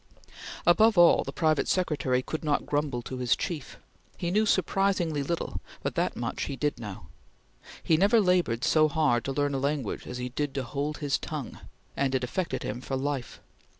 [0.65, 3.77] Above all, the private secretary could not grumble to his chief.
[4.17, 7.05] He knew surprisingly little, but that much he did know.
[7.83, 11.19] He never labored so hard to learn a language as he did to hold his
[11.19, 11.59] tongue,
[11.95, 13.41] and it affected him for life.